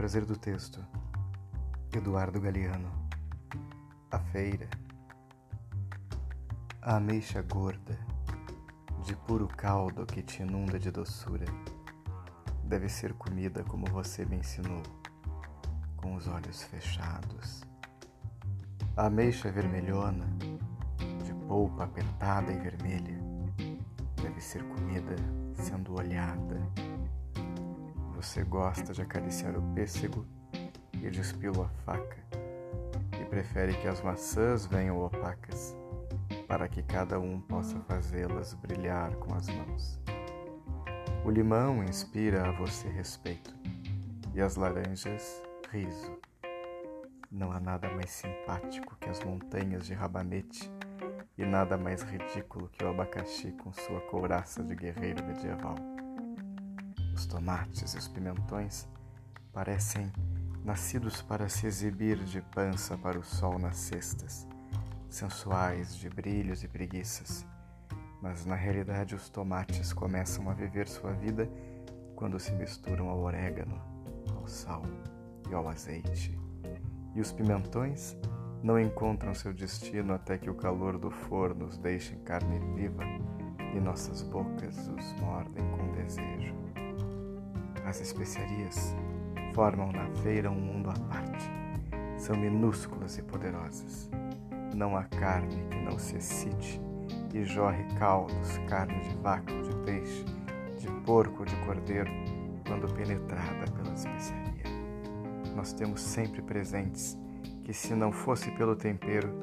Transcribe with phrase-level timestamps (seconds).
[0.00, 0.84] prazer do texto.
[1.92, 2.90] Eduardo Galeano.
[4.10, 4.68] A feira.
[6.82, 7.98] A ameixa gorda,
[9.04, 11.44] de puro caldo que te inunda de doçura,
[12.64, 14.82] deve ser comida como você me ensinou,
[15.96, 17.62] com os olhos fechados.
[18.96, 20.26] A ameixa vermelhona,
[21.24, 23.18] de polpa apertada e vermelha,
[24.22, 25.16] deve ser comida
[25.54, 26.60] sendo olhada
[28.20, 30.26] você gosta de acariciar o pêssego
[30.92, 32.18] e de espilo a faca,
[33.18, 35.74] e prefere que as maçãs venham opacas,
[36.46, 39.98] para que cada um possa fazê-las brilhar com as mãos.
[41.24, 43.56] O limão inspira a você respeito,
[44.34, 46.20] e as laranjas, riso.
[47.30, 50.70] Não há nada mais simpático que as montanhas de rabanete
[51.38, 55.76] e nada mais ridículo que o abacaxi com sua couraça de guerreiro medieval.
[57.20, 58.88] Os tomates e os pimentões
[59.52, 60.10] parecem
[60.64, 64.48] nascidos para se exibir de pança para o sol nas cestas,
[65.06, 67.44] sensuais de brilhos e preguiças.
[68.22, 71.46] Mas na realidade os tomates começam a viver sua vida
[72.16, 73.78] quando se misturam ao orégano,
[74.34, 74.82] ao sal
[75.50, 76.40] e ao azeite.
[77.14, 78.16] E os pimentões
[78.62, 83.04] não encontram seu destino até que o calor do forno os deixe em carne viva
[83.74, 86.70] e nossas bocas os mordem com desejo.
[87.90, 88.94] As especiarias
[89.52, 91.50] formam na feira um mundo à parte.
[92.18, 94.08] São minúsculas e poderosas.
[94.76, 96.80] Não há carne que não se excite
[97.34, 100.24] e jorre caldos, carne de vaca ou de peixe,
[100.78, 102.08] de porco ou de cordeiro,
[102.64, 104.62] quando penetrada pela especiaria.
[105.56, 107.18] Nós temos sempre presentes
[107.64, 109.34] que, se não fosse pelo tempero,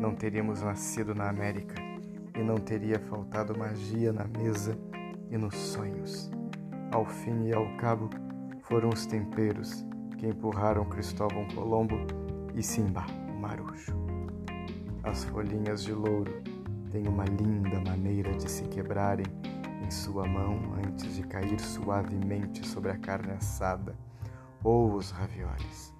[0.00, 1.74] não teríamos nascido na América
[2.36, 4.78] e não teria faltado magia na mesa
[5.28, 6.35] e nos sonhos.
[6.92, 8.08] Ao fim e ao cabo,
[8.62, 9.84] foram os temperos
[10.16, 11.98] que empurraram Cristóvão Colombo
[12.54, 13.92] e Simba, o marujo.
[15.02, 16.42] As folhinhas de louro
[16.90, 19.26] têm uma linda maneira de se quebrarem
[19.84, 23.94] em sua mão antes de cair suavemente sobre a carne assada
[24.62, 25.92] ou os ravioles.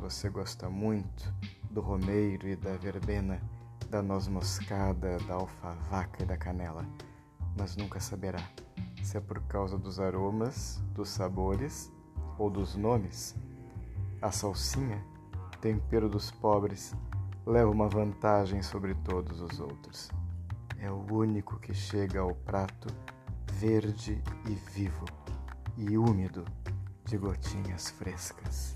[0.00, 1.32] Você gosta muito
[1.70, 3.40] do romeiro e da verbena,
[3.88, 6.84] da noz moscada, da alfavaca e da canela,
[7.56, 8.40] mas nunca saberá
[9.04, 11.92] se é por causa dos aromas, dos sabores
[12.38, 13.34] ou dos nomes.
[14.20, 15.04] A salsinha,
[15.60, 16.94] tempero dos pobres,
[17.46, 20.10] leva uma vantagem sobre todos os outros.
[20.78, 22.88] É o único que chega ao prato
[23.52, 25.04] verde e vivo
[25.76, 26.44] e úmido
[27.04, 28.69] de gotinhas frescas.